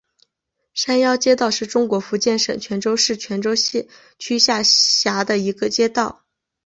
[0.73, 3.55] 山腰街道是中国福建省泉州市泉港
[4.17, 6.25] 区下辖的一个街道。